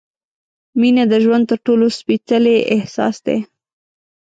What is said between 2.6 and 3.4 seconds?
احساس دی.